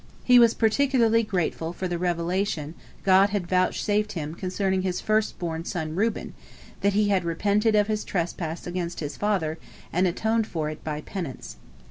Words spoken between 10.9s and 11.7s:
penance.